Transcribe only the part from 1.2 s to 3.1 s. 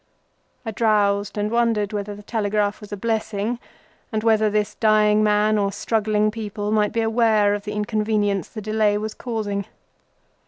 and wondered whether the telegraph was a